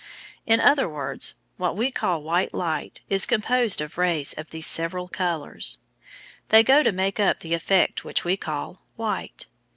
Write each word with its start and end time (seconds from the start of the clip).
_In 0.47 0.59
other 0.59 0.89
words, 0.89 1.35
what 1.57 1.77
we 1.77 1.91
call 1.91 2.23
white 2.23 2.55
light 2.55 3.01
is 3.07 3.27
composed 3.27 3.81
of 3.81 3.99
rays 3.99 4.33
of 4.33 4.49
these 4.49 4.65
several 4.65 5.07
colours. 5.07 5.77
They 6.49 6.63
go 6.63 6.81
to 6.81 6.91
make 6.91 7.19
up 7.19 7.41
the 7.41 7.53
effect 7.53 8.03
which 8.03 8.25
we 8.25 8.35
call 8.35 8.81
white. 8.95 9.45